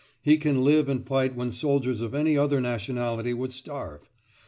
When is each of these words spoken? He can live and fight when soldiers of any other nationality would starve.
He 0.23 0.37
can 0.37 0.63
live 0.63 0.89
and 0.89 1.05
fight 1.05 1.35
when 1.35 1.51
soldiers 1.51 2.01
of 2.01 2.15
any 2.15 2.35
other 2.35 2.59
nationality 2.59 3.35
would 3.35 3.53
starve. 3.53 4.09